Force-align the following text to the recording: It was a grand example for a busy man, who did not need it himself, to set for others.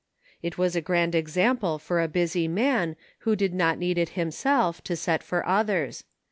It 0.41 0.57
was 0.57 0.75
a 0.75 0.81
grand 0.81 1.13
example 1.13 1.77
for 1.77 2.01
a 2.01 2.07
busy 2.07 2.47
man, 2.47 2.95
who 3.19 3.35
did 3.35 3.53
not 3.53 3.77
need 3.77 3.99
it 3.99 4.09
himself, 4.17 4.83
to 4.85 4.95
set 4.95 5.21
for 5.21 5.45
others. 5.45 6.05